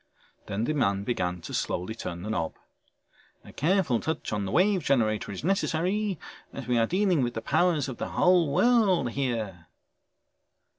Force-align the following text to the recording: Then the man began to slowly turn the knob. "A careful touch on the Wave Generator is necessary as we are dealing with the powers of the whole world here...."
Then 0.47 0.63
the 0.63 0.73
man 0.73 1.03
began 1.03 1.41
to 1.41 1.53
slowly 1.53 1.93
turn 1.93 2.23
the 2.23 2.31
knob. 2.31 2.55
"A 3.45 3.53
careful 3.53 3.99
touch 3.99 4.33
on 4.33 4.45
the 4.45 4.51
Wave 4.51 4.83
Generator 4.83 5.31
is 5.31 5.43
necessary 5.43 6.17
as 6.51 6.65
we 6.65 6.79
are 6.79 6.87
dealing 6.87 7.21
with 7.21 7.35
the 7.35 7.41
powers 7.43 7.87
of 7.87 7.97
the 7.97 8.09
whole 8.09 8.51
world 8.51 9.11
here...." 9.11 9.67